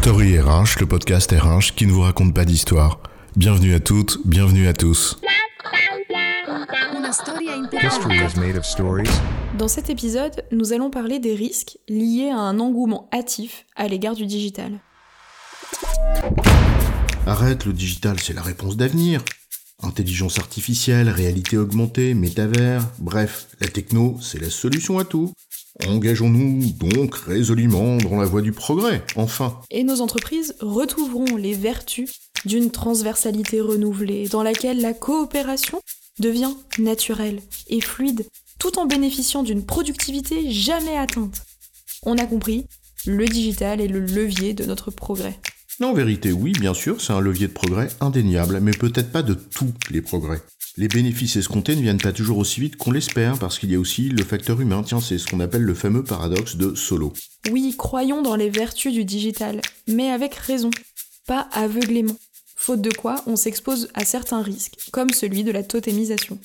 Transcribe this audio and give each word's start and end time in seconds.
Story 0.00 0.38
RH, 0.38 0.78
le 0.78 0.86
podcast 0.86 1.32
RH 1.32 1.74
qui 1.74 1.84
ne 1.84 1.90
vous 1.90 2.02
raconte 2.02 2.32
pas 2.32 2.44
d'histoire. 2.44 3.00
Bienvenue 3.34 3.74
à 3.74 3.80
toutes, 3.80 4.20
bienvenue 4.24 4.68
à 4.68 4.72
tous. 4.72 5.18
History 7.82 8.16
is 8.16 8.38
made 8.38 8.56
of 8.56 8.64
stories. 8.64 9.10
Dans 9.58 9.66
cet 9.66 9.90
épisode, 9.90 10.44
nous 10.52 10.72
allons 10.72 10.90
parler 10.90 11.18
des 11.18 11.34
risques 11.34 11.78
liés 11.88 12.30
à 12.32 12.38
un 12.38 12.60
engouement 12.60 13.08
hâtif 13.12 13.66
à 13.74 13.88
l'égard 13.88 14.14
du 14.14 14.24
digital. 14.24 14.78
Arrête, 17.26 17.64
le 17.66 17.72
digital, 17.72 18.20
c'est 18.20 18.34
la 18.34 18.42
réponse 18.42 18.76
d'avenir. 18.76 19.24
Intelligence 19.82 20.38
artificielle, 20.38 21.08
réalité 21.08 21.56
augmentée, 21.56 22.14
métavers, 22.14 22.84
bref, 22.98 23.48
la 23.60 23.66
techno, 23.66 24.16
c'est 24.22 24.40
la 24.40 24.50
solution 24.50 24.98
à 25.00 25.04
tout. 25.04 25.32
Engageons-nous 25.86 26.72
donc 26.72 27.14
résolument 27.14 27.98
dans 27.98 28.16
la 28.16 28.24
voie 28.24 28.42
du 28.42 28.52
progrès, 28.52 29.04
enfin. 29.16 29.60
Et 29.70 29.84
nos 29.84 30.00
entreprises 30.00 30.54
retrouveront 30.60 31.36
les 31.36 31.54
vertus 31.54 32.10
d'une 32.44 32.70
transversalité 32.70 33.60
renouvelée 33.60 34.28
dans 34.28 34.42
laquelle 34.42 34.80
la 34.80 34.92
coopération 34.92 35.80
devient 36.18 36.54
naturelle 36.78 37.40
et 37.68 37.80
fluide 37.80 38.26
tout 38.58 38.78
en 38.78 38.86
bénéficiant 38.86 39.42
d'une 39.42 39.64
productivité 39.64 40.50
jamais 40.50 40.96
atteinte. 40.96 41.42
On 42.02 42.18
a 42.18 42.26
compris, 42.26 42.66
le 43.06 43.26
digital 43.26 43.80
est 43.80 43.88
le 43.88 44.00
levier 44.00 44.54
de 44.54 44.64
notre 44.64 44.90
progrès. 44.90 45.38
En 45.80 45.92
vérité, 45.92 46.32
oui, 46.32 46.52
bien 46.58 46.74
sûr, 46.74 47.00
c'est 47.00 47.12
un 47.12 47.20
levier 47.20 47.46
de 47.46 47.52
progrès 47.52 47.88
indéniable, 48.00 48.58
mais 48.60 48.72
peut-être 48.72 49.12
pas 49.12 49.22
de 49.22 49.34
tous 49.34 49.72
les 49.90 50.02
progrès. 50.02 50.42
Les 50.78 50.86
bénéfices 50.86 51.34
escomptés 51.34 51.74
ne 51.74 51.82
viennent 51.82 51.98
pas 51.98 52.12
toujours 52.12 52.38
aussi 52.38 52.60
vite 52.60 52.76
qu'on 52.76 52.92
l'espère, 52.92 53.36
parce 53.40 53.58
qu'il 53.58 53.72
y 53.72 53.74
a 53.74 53.80
aussi 53.80 54.10
le 54.10 54.22
facteur 54.22 54.60
humain. 54.60 54.84
Tiens, 54.86 55.00
c'est 55.00 55.18
ce 55.18 55.26
qu'on 55.26 55.40
appelle 55.40 55.62
le 55.62 55.74
fameux 55.74 56.04
paradoxe 56.04 56.54
de 56.54 56.76
Solo. 56.76 57.12
Oui, 57.50 57.74
croyons 57.76 58.22
dans 58.22 58.36
les 58.36 58.48
vertus 58.48 58.92
du 58.92 59.04
digital, 59.04 59.60
mais 59.88 60.08
avec 60.08 60.36
raison, 60.36 60.70
pas 61.26 61.48
aveuglément. 61.50 62.14
Faute 62.54 62.80
de 62.80 62.92
quoi, 62.92 63.24
on 63.26 63.34
s'expose 63.34 63.88
à 63.94 64.04
certains 64.04 64.40
risques, 64.40 64.76
comme 64.92 65.10
celui 65.10 65.42
de 65.42 65.50
la 65.50 65.64
totémisation. 65.64 66.38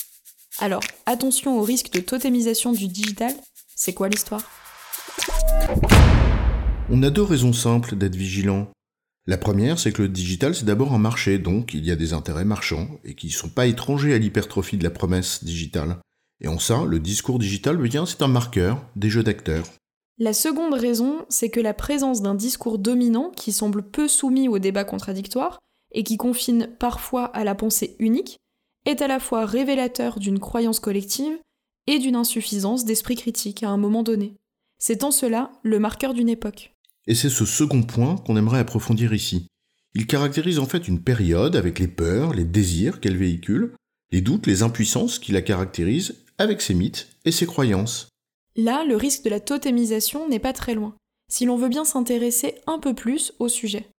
Alors, 0.57 0.81
attention 1.05 1.59
au 1.59 1.61
risque 1.61 1.91
de 1.91 1.99
totémisation 1.99 2.71
du 2.71 2.87
digital, 2.87 3.35
c'est 3.75 3.93
quoi 3.93 4.09
l'histoire? 4.09 4.49
On 6.89 7.03
a 7.03 7.11
deux 7.11 7.21
raisons 7.21 7.53
simples 7.53 7.95
d'être 7.95 8.15
vigilant. 8.15 8.67
La 9.25 9.37
première, 9.37 9.79
c'est 9.79 9.93
que 9.93 10.01
le 10.01 10.09
digital, 10.09 10.53
c'est 10.53 10.65
d'abord 10.65 10.93
un 10.93 10.97
marché, 10.97 11.39
donc 11.39 11.73
il 11.73 11.85
y 11.85 11.91
a 11.91 11.95
des 11.95 12.11
intérêts 12.11 12.43
marchands, 12.43 12.89
et 13.05 13.15
qui 13.15 13.27
ne 13.27 13.31
sont 13.31 13.49
pas 13.49 13.67
étrangers 13.67 14.13
à 14.13 14.17
l'hypertrophie 14.17 14.77
de 14.77 14.83
la 14.83 14.89
promesse 14.89 15.43
digitale. 15.43 15.99
Et 16.41 16.49
en 16.49 16.59
ça, 16.59 16.83
le 16.85 16.99
discours 16.99 17.39
digital, 17.39 17.77
bien, 17.77 18.05
c'est 18.05 18.21
un 18.21 18.27
marqueur 18.27 18.85
des 18.97 19.09
jeux 19.09 19.23
d'acteurs. 19.23 19.65
La 20.19 20.33
seconde 20.33 20.73
raison, 20.73 21.25
c'est 21.29 21.49
que 21.49 21.61
la 21.61 21.73
présence 21.73 22.21
d'un 22.21 22.35
discours 22.35 22.77
dominant 22.77 23.31
qui 23.35 23.53
semble 23.53 23.81
peu 23.81 24.09
soumis 24.09 24.49
au 24.49 24.59
débat 24.59 24.83
contradictoire 24.83 25.57
et 25.93 26.03
qui 26.03 26.17
confine 26.17 26.69
parfois 26.77 27.25
à 27.25 27.43
la 27.43 27.55
pensée 27.55 27.95
unique 27.99 28.37
est 28.85 29.01
à 29.01 29.07
la 29.07 29.19
fois 29.19 29.45
révélateur 29.45 30.19
d'une 30.19 30.39
croyance 30.39 30.79
collective 30.79 31.39
et 31.87 31.97
d'une 31.97 32.15
insuffisance 32.15 32.83
d'esprit 32.85 33.15
critique 33.15 33.63
à 33.63 33.69
un 33.69 33.77
moment 33.77 34.03
donné. 34.03 34.35
C'est 34.79 35.03
en 35.03 35.11
cela 35.11 35.51
le 35.63 35.79
marqueur 35.79 36.13
d'une 36.13 36.29
époque. 36.29 36.72
Et 37.07 37.15
c'est 37.15 37.29
ce 37.29 37.45
second 37.45 37.83
point 37.83 38.17
qu'on 38.17 38.37
aimerait 38.37 38.59
approfondir 38.59 39.13
ici. 39.13 39.47
Il 39.95 40.07
caractérise 40.07 40.59
en 40.59 40.65
fait 40.65 40.87
une 40.87 41.01
période 41.01 41.55
avec 41.55 41.79
les 41.79 41.87
peurs, 41.87 42.33
les 42.33 42.45
désirs 42.45 42.99
qu'elle 42.99 43.17
véhicule, 43.17 43.75
les 44.11 44.21
doutes, 44.21 44.47
les 44.47 44.63
impuissances 44.63 45.19
qui 45.19 45.31
la 45.31 45.41
caractérisent, 45.41 46.15
avec 46.37 46.61
ses 46.61 46.73
mythes 46.73 47.09
et 47.25 47.31
ses 47.31 47.45
croyances. 47.45 48.07
Là, 48.55 48.85
le 48.85 48.95
risque 48.95 49.23
de 49.23 49.29
la 49.29 49.39
totémisation 49.39 50.27
n'est 50.29 50.39
pas 50.39 50.53
très 50.53 50.75
loin, 50.75 50.95
si 51.31 51.45
l'on 51.45 51.57
veut 51.57 51.69
bien 51.69 51.85
s'intéresser 51.85 52.55
un 52.67 52.79
peu 52.79 52.93
plus 52.93 53.33
au 53.39 53.47
sujet. 53.47 53.89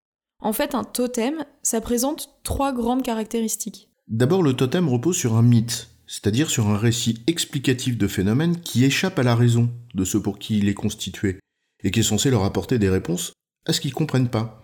En 0.40 0.52
fait, 0.52 0.74
un 0.74 0.84
totem, 0.84 1.44
ça 1.62 1.80
présente 1.80 2.30
trois 2.42 2.72
grandes 2.72 3.02
caractéristiques. 3.02 3.88
D'abord, 4.08 4.42
le 4.42 4.52
totem 4.52 4.88
repose 4.88 5.16
sur 5.16 5.34
un 5.34 5.42
mythe, 5.42 5.90
c'est-à-dire 6.06 6.50
sur 6.50 6.68
un 6.68 6.76
récit 6.76 7.22
explicatif 7.26 7.96
de 7.96 8.06
phénomènes 8.06 8.60
qui 8.60 8.84
échappe 8.84 9.18
à 9.18 9.22
la 9.22 9.34
raison 9.34 9.70
de 9.94 10.04
ceux 10.04 10.20
pour 10.20 10.38
qui 10.38 10.58
il 10.58 10.68
est 10.68 10.74
constitué, 10.74 11.38
et 11.84 11.90
qui 11.90 12.00
est 12.00 12.04
censé 12.04 12.30
leur 12.30 12.44
apporter 12.44 12.78
des 12.78 12.88
réponses 12.88 13.32
à 13.66 13.72
ce 13.72 13.80
qu'ils 13.80 13.94
comprennent 13.94 14.30
pas. 14.30 14.62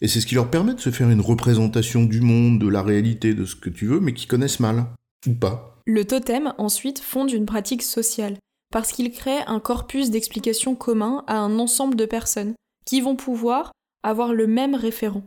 Et 0.00 0.06
c'est 0.06 0.20
ce 0.20 0.26
qui 0.26 0.36
leur 0.36 0.50
permet 0.50 0.74
de 0.74 0.80
se 0.80 0.90
faire 0.90 1.10
une 1.10 1.20
représentation 1.20 2.04
du 2.04 2.20
monde, 2.20 2.60
de 2.60 2.68
la 2.68 2.82
réalité, 2.82 3.34
de 3.34 3.44
ce 3.44 3.56
que 3.56 3.70
tu 3.70 3.86
veux, 3.86 4.00
mais 4.00 4.14
qui 4.14 4.26
connaissent 4.26 4.60
mal. 4.60 4.86
Ou 5.26 5.34
pas. 5.34 5.80
Le 5.86 6.04
totem, 6.04 6.54
ensuite, 6.58 7.00
fonde 7.00 7.32
une 7.32 7.46
pratique 7.46 7.82
sociale, 7.82 8.36
parce 8.70 8.92
qu'il 8.92 9.10
crée 9.10 9.40
un 9.46 9.58
corpus 9.58 10.10
d'explications 10.10 10.76
commun 10.76 11.24
à 11.26 11.38
un 11.38 11.58
ensemble 11.58 11.96
de 11.96 12.04
personnes, 12.04 12.54
qui 12.84 13.00
vont 13.00 13.16
pouvoir 13.16 13.72
avoir 14.04 14.32
le 14.32 14.46
même 14.46 14.74
référent. 14.74 15.24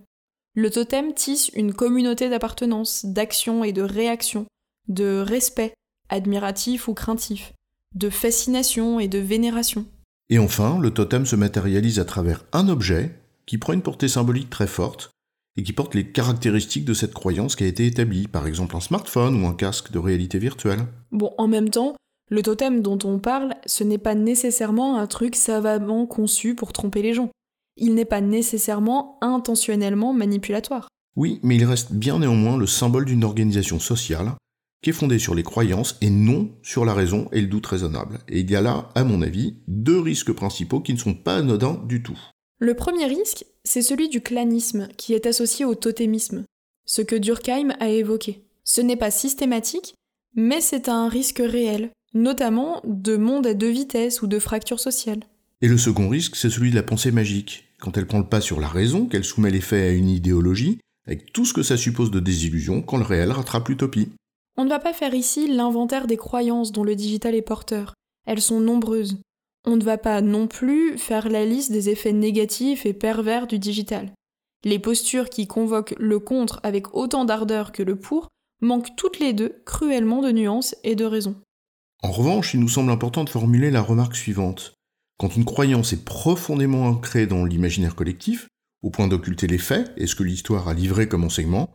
Le 0.56 0.70
totem 0.70 1.14
tisse 1.14 1.50
une 1.50 1.74
communauté 1.74 2.30
d'appartenance, 2.30 3.06
d'action 3.06 3.64
et 3.64 3.74
de 3.74 3.82
réaction, 3.82 4.46
de 4.88 5.24
respect, 5.26 5.74
admiratif 6.10 6.88
ou 6.88 6.94
craintif, 6.94 7.54
de 7.96 8.10
fascination 8.10 9.00
et 9.00 9.08
de 9.08 9.20
vénération. 9.20 9.86
Et 10.32 10.40
enfin, 10.40 10.80
le 10.80 10.92
totem 10.92 11.26
se 11.26 11.36
matérialise 11.36 12.00
à 12.00 12.06
travers 12.06 12.46
un 12.54 12.70
objet 12.70 13.20
qui 13.46 13.58
prend 13.58 13.74
une 13.74 13.82
portée 13.82 14.08
symbolique 14.08 14.50
très 14.50 14.66
forte 14.66 15.12
et 15.58 15.64
qui 15.64 15.74
porte 15.74 15.94
les 15.94 16.08
caractéristiques 16.08 16.86
de 16.86 16.94
cette 16.94 17.14
croyance 17.14 17.58
qui 17.58 17.66
a 17.66 17.68
été 17.68 17.86
établie, 17.86 18.30
par 18.30 18.48
exemple 18.48 18.78
un 18.78 18.80
smartphone 18.80 19.44
ou 19.44 19.46
un 19.46 19.54
casque 19.54 19.92
de 19.92 20.00
réalité 20.00 20.40
virtuelle. 20.40 20.86
Bon, 21.12 21.34
en 21.38 21.50
même 21.50 21.70
temps, 21.70 21.98
le 22.30 22.42
totem 22.42 22.82
dont 22.82 22.98
on 23.04 23.20
parle, 23.20 23.56
ce 23.66 23.84
n'est 23.84 23.98
pas 23.98 24.16
nécessairement 24.16 24.98
un 24.98 25.06
truc 25.06 25.36
savamment 25.36 26.06
conçu 26.06 26.56
pour 26.56 26.72
tromper 26.72 27.02
les 27.02 27.14
gens. 27.14 27.30
Il 27.76 27.94
n'est 27.94 28.06
pas 28.06 28.22
nécessairement 28.22 29.18
intentionnellement 29.20 30.14
manipulatoire. 30.14 30.88
Oui, 31.18 31.42
mais 31.44 31.58
il 31.58 31.66
reste 31.66 31.92
bien 31.92 32.20
néanmoins 32.20 32.56
le 32.56 32.68
symbole 32.68 33.04
d'une 33.04 33.26
organisation 33.26 33.80
sociale 33.80 34.32
qui 34.82 34.90
est 34.90 34.94
fondée 34.94 35.20
sur 35.20 35.36
les 35.36 35.44
croyances 35.44 35.98
et 36.02 36.10
non 36.10 36.50
sur 36.64 36.86
la 36.86 36.94
raison 36.94 37.28
et 37.32 37.42
le 37.42 37.48
doute 37.48 37.68
raisonnable. 37.68 38.20
Et 38.28 38.40
il 38.40 38.50
y 38.50 38.56
a 38.56 38.62
là, 38.62 38.90
à 38.96 39.04
mon 39.04 39.22
avis, 39.22 39.56
deux 39.68 40.00
risques 40.00 40.32
principaux 40.32 40.80
qui 40.82 40.94
ne 40.94 41.00
sont 41.00 41.14
pas 41.14 41.38
anodins 41.38 41.82
du 41.88 42.02
tout. 42.02 42.20
Le 42.60 42.74
premier 42.74 43.06
risque, 43.06 43.46
c'est 43.64 43.82
celui 43.82 44.10
du 44.10 44.22
clanisme, 44.22 44.88
qui 44.98 45.14
est 45.14 45.26
associé 45.26 45.66
au 45.66 45.76
totémisme, 45.76 46.46
ce 46.86 47.02
que 47.02 47.16
Durkheim 47.16 47.74
a 47.80 47.90
évoqué. 47.90 48.44
Ce 48.64 48.82
n'est 48.82 48.96
pas 48.96 49.12
systématique, 49.12 49.96
mais 50.36 50.62
c'est 50.62 50.90
un 50.90 51.10
risque 51.10 51.42
réel, 51.44 51.90
notamment 52.14 52.82
de 52.86 53.18
monde 53.18 53.48
à 53.48 53.54
deux 53.54 53.70
vitesses 53.70 54.22
ou 54.22 54.28
de 54.28 54.40
fractures 54.40 54.80
sociales. 54.80 55.24
Et 55.62 55.68
le 55.68 55.78
second 55.78 56.10
risque, 56.10 56.36
c'est 56.36 56.50
celui 56.50 56.72
de 56.72 56.76
la 56.76 56.84
pensée 56.84 57.12
magique, 57.12 57.66
quand 57.80 57.98
elle 57.98 58.08
prend 58.08 58.20
le 58.20 58.28
pas 58.28 58.42
sur 58.42 58.60
la 58.60 58.68
raison, 58.68 59.06
qu'elle 59.06 59.24
soumet 59.24 59.52
les 59.52 59.62
faits 59.62 59.90
à 59.90 59.94
une 59.94 60.10
idéologie, 60.10 60.80
avec 61.06 61.34
tout 61.34 61.46
ce 61.46 61.54
que 61.54 61.64
ça 61.64 61.78
suppose 61.78 62.12
de 62.12 62.20
désillusion 62.20 62.82
quand 62.82 62.98
le 62.98 63.04
réel 63.04 63.32
rattrape 63.32 63.70
l'utopie. 63.70 64.10
On 64.58 64.66
ne 64.66 64.70
va 64.70 64.80
pas 64.80 64.94
faire 64.94 65.14
ici 65.14 65.48
l'inventaire 65.48 66.08
des 66.08 66.18
croyances 66.18 66.72
dont 66.72 66.84
le 66.84 66.96
digital 66.96 67.36
est 67.36 67.42
porteur. 67.42 67.94
Elles 68.26 68.42
sont 68.42 68.60
nombreuses. 68.60 69.18
On 69.66 69.76
ne 69.76 69.84
va 69.84 69.98
pas 69.98 70.22
non 70.22 70.48
plus 70.48 70.98
faire 70.98 71.30
la 71.30 71.46
liste 71.46 71.72
des 71.72 71.90
effets 71.90 72.14
négatifs 72.14 72.86
et 72.86 72.94
pervers 72.94 73.48
du 73.48 73.60
digital. 73.60 74.12
Les 74.64 74.80
postures 74.80 75.30
qui 75.30 75.48
convoquent 75.48 75.96
le 75.98 76.20
contre 76.20 76.60
avec 76.64 76.94
autant 76.96 77.26
d'ardeur 77.26 77.72
que 77.72 77.84
le 77.84 77.96
pour 77.96 78.28
manquent 78.62 78.96
toutes 78.96 79.20
les 79.20 79.34
deux 79.34 79.62
cruellement 79.66 80.22
de 80.22 80.32
nuances 80.32 80.76
et 80.84 80.96
de 80.96 81.06
raisons. 81.06 81.36
En 82.04 82.12
revanche, 82.12 82.54
il 82.54 82.60
nous 82.60 82.70
semble 82.70 82.92
important 82.92 83.24
de 83.24 83.30
formuler 83.30 83.72
la 83.72 83.82
remarque 83.82 84.16
suivante. 84.16 84.74
Quand 85.18 85.36
une 85.36 85.46
croyance 85.46 85.94
est 85.94 86.04
profondément 86.04 86.88
ancrée 86.88 87.28
dans 87.28 87.46
l'imaginaire 87.46 87.96
collectif, 87.96 88.48
au 88.82 88.90
point 88.90 89.08
d'occulter 89.08 89.46
les 89.46 89.60
faits 89.60 89.92
et 89.98 90.08
ce 90.08 90.16
que 90.16 90.24
l'histoire 90.24 90.68
a 90.68 90.74
livré 90.74 91.08
comme 91.08 91.24
enseignement, 91.24 91.72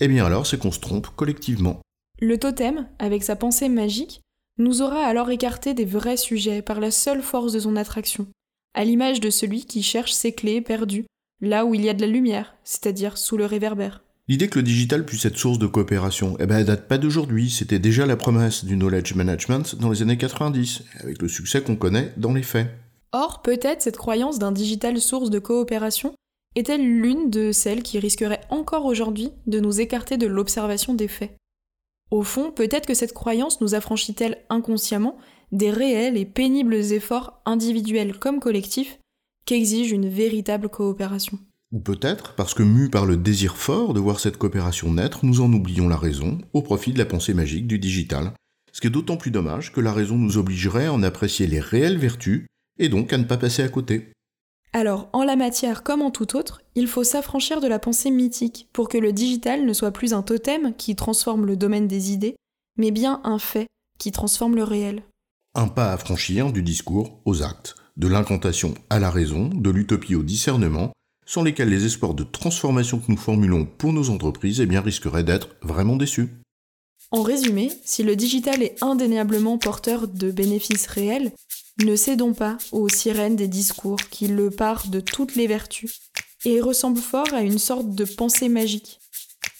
eh 0.00 0.08
bien 0.08 0.26
alors 0.26 0.46
c'est 0.46 0.58
qu'on 0.58 0.72
se 0.72 0.80
trompe 0.80 1.08
collectivement. 1.16 1.80
Le 2.24 2.38
totem, 2.38 2.86
avec 3.00 3.24
sa 3.24 3.34
pensée 3.34 3.68
magique, 3.68 4.20
nous 4.56 4.80
aura 4.80 5.04
alors 5.04 5.30
écarté 5.30 5.74
des 5.74 5.84
vrais 5.84 6.16
sujets 6.16 6.62
par 6.62 6.78
la 6.78 6.92
seule 6.92 7.20
force 7.20 7.52
de 7.52 7.58
son 7.58 7.74
attraction, 7.74 8.28
à 8.74 8.84
l'image 8.84 9.18
de 9.18 9.28
celui 9.28 9.64
qui 9.64 9.82
cherche 9.82 10.12
ses 10.12 10.30
clés 10.30 10.60
perdues 10.60 11.04
là 11.40 11.64
où 11.64 11.74
il 11.74 11.84
y 11.84 11.88
a 11.88 11.94
de 11.94 12.00
la 12.00 12.06
lumière, 12.06 12.54
c'est-à-dire 12.62 13.18
sous 13.18 13.36
le 13.36 13.44
réverbère. 13.44 14.04
L'idée 14.28 14.46
que 14.46 14.60
le 14.60 14.62
digital 14.62 15.04
puisse 15.04 15.24
être 15.24 15.36
source 15.36 15.58
de 15.58 15.66
coopération, 15.66 16.36
eh 16.38 16.46
ben, 16.46 16.58
elle 16.58 16.66
date 16.66 16.86
pas 16.86 16.96
d'aujourd'hui, 16.96 17.50
c'était 17.50 17.80
déjà 17.80 18.06
la 18.06 18.14
promesse 18.14 18.64
du 18.64 18.76
knowledge 18.76 19.16
management 19.16 19.74
dans 19.74 19.90
les 19.90 20.02
années 20.02 20.16
90, 20.16 20.84
avec 21.00 21.20
le 21.20 21.26
succès 21.26 21.60
qu'on 21.60 21.74
connaît 21.74 22.12
dans 22.18 22.34
les 22.34 22.44
faits. 22.44 22.68
Or, 23.10 23.42
peut-être 23.42 23.82
cette 23.82 23.96
croyance 23.96 24.38
d'un 24.38 24.52
digital 24.52 25.00
source 25.00 25.30
de 25.30 25.40
coopération 25.40 26.14
est-elle 26.54 26.82
l'une 26.82 27.30
de 27.30 27.50
celles 27.50 27.82
qui 27.82 27.98
risquerait 27.98 28.42
encore 28.48 28.84
aujourd'hui 28.84 29.32
de 29.48 29.58
nous 29.58 29.80
écarter 29.80 30.18
de 30.18 30.28
l'observation 30.28 30.94
des 30.94 31.08
faits? 31.08 31.34
Au 32.12 32.22
fond, 32.22 32.52
peut-être 32.52 32.86
que 32.86 32.94
cette 32.94 33.14
croyance 33.14 33.60
nous 33.62 33.74
affranchit-elle 33.74 34.38
inconsciemment 34.50 35.16
des 35.50 35.70
réels 35.70 36.18
et 36.18 36.26
pénibles 36.26 36.74
efforts 36.74 37.40
individuels 37.46 38.18
comme 38.18 38.38
collectifs 38.38 38.98
qu'exige 39.46 39.90
une 39.90 40.08
véritable 40.08 40.68
coopération? 40.68 41.38
Ou 41.72 41.80
peut-être 41.80 42.34
parce 42.34 42.52
que 42.52 42.62
mus 42.62 42.90
par 42.90 43.06
le 43.06 43.16
désir 43.16 43.56
fort 43.56 43.94
de 43.94 44.00
voir 44.00 44.20
cette 44.20 44.36
coopération 44.36 44.92
naître, 44.92 45.24
nous 45.24 45.40
en 45.40 45.50
oublions 45.54 45.88
la 45.88 45.96
raison 45.96 46.38
au 46.52 46.60
profit 46.60 46.92
de 46.92 46.98
la 46.98 47.06
pensée 47.06 47.32
magique 47.32 47.66
du 47.66 47.78
digital. 47.78 48.34
Ce 48.72 48.82
qui 48.82 48.88
est 48.88 48.90
d'autant 48.90 49.16
plus 49.16 49.30
dommage 49.30 49.72
que 49.72 49.80
la 49.80 49.94
raison 49.94 50.16
nous 50.16 50.36
obligerait 50.36 50.86
à 50.86 50.92
en 50.92 51.02
apprécier 51.02 51.46
les 51.46 51.60
réelles 51.60 51.98
vertus 51.98 52.46
et 52.78 52.90
donc 52.90 53.12
à 53.14 53.18
ne 53.18 53.24
pas 53.24 53.38
passer 53.38 53.62
à 53.62 53.68
côté. 53.68 54.11
Alors, 54.74 55.10
en 55.12 55.22
la 55.22 55.36
matière 55.36 55.82
comme 55.82 56.00
en 56.00 56.10
tout 56.10 56.34
autre, 56.34 56.62
il 56.74 56.86
faut 56.86 57.04
s'affranchir 57.04 57.60
de 57.60 57.66
la 57.66 57.78
pensée 57.78 58.10
mythique 58.10 58.68
pour 58.72 58.88
que 58.88 58.96
le 58.96 59.12
digital 59.12 59.66
ne 59.66 59.72
soit 59.74 59.90
plus 59.90 60.14
un 60.14 60.22
totem 60.22 60.74
qui 60.74 60.96
transforme 60.96 61.44
le 61.44 61.56
domaine 61.56 61.86
des 61.86 62.10
idées, 62.12 62.36
mais 62.78 62.90
bien 62.90 63.20
un 63.24 63.38
fait 63.38 63.66
qui 63.98 64.12
transforme 64.12 64.56
le 64.56 64.64
réel. 64.64 65.02
Un 65.54 65.68
pas 65.68 65.92
à 65.92 65.98
franchir 65.98 66.52
du 66.52 66.62
discours 66.62 67.20
aux 67.26 67.42
actes, 67.42 67.74
de 67.98 68.08
l'incantation 68.08 68.72
à 68.88 68.98
la 68.98 69.10
raison, 69.10 69.48
de 69.48 69.68
l'utopie 69.68 70.14
au 70.14 70.22
discernement, 70.22 70.92
sans 71.26 71.42
lesquels 71.42 71.68
les 71.68 71.84
espoirs 71.84 72.14
de 72.14 72.24
transformation 72.24 72.98
que 72.98 73.12
nous 73.12 73.18
formulons 73.18 73.66
pour 73.66 73.92
nos 73.92 74.08
entreprises 74.08 74.60
eh 74.60 74.66
bien, 74.66 74.80
risqueraient 74.80 75.22
d'être 75.22 75.48
vraiment 75.60 75.96
déçus. 75.96 76.30
En 77.10 77.22
résumé, 77.22 77.70
si 77.84 78.02
le 78.02 78.16
digital 78.16 78.62
est 78.62 78.82
indéniablement 78.82 79.58
porteur 79.58 80.08
de 80.08 80.30
bénéfices 80.30 80.86
réels, 80.86 81.32
ne 81.78 81.96
cédons 81.96 82.34
pas 82.34 82.58
aux 82.70 82.88
sirènes 82.88 83.36
des 83.36 83.48
discours 83.48 83.96
qui 84.10 84.28
le 84.28 84.50
parent 84.50 84.88
de 84.88 85.00
toutes 85.00 85.36
les 85.36 85.46
vertus 85.46 86.00
et 86.44 86.60
ressemblent 86.60 87.00
fort 87.00 87.32
à 87.32 87.40
une 87.40 87.58
sorte 87.58 87.94
de 87.94 88.04
pensée 88.04 88.48
magique. 88.48 89.00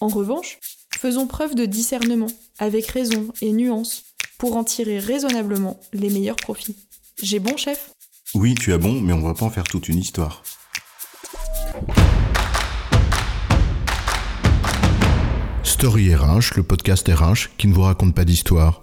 En 0.00 0.08
revanche, 0.08 0.58
faisons 0.98 1.26
preuve 1.26 1.54
de 1.54 1.64
discernement, 1.64 2.28
avec 2.58 2.86
raison 2.88 3.28
et 3.40 3.52
nuance, 3.52 4.04
pour 4.38 4.56
en 4.56 4.64
tirer 4.64 4.98
raisonnablement 4.98 5.80
les 5.92 6.10
meilleurs 6.10 6.36
profits. 6.36 6.76
J'ai 7.22 7.38
bon, 7.38 7.56
chef? 7.56 7.92
Oui, 8.34 8.54
tu 8.54 8.72
as 8.72 8.78
bon, 8.78 9.00
mais 9.00 9.12
on 9.12 9.20
va 9.20 9.34
pas 9.34 9.46
en 9.46 9.50
faire 9.50 9.64
toute 9.64 9.88
une 9.88 9.98
histoire. 9.98 10.42
Story 15.62 16.14
RH, 16.14 16.56
le 16.56 16.62
podcast 16.62 17.08
RH 17.08 17.56
qui 17.56 17.68
ne 17.68 17.74
vous 17.74 17.82
raconte 17.82 18.14
pas 18.14 18.24
d'histoire. 18.24 18.82